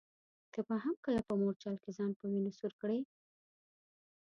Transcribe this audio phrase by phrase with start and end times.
[0.51, 2.99] ته به هم کله په مورچل کي ځان په وینو سور کړې؟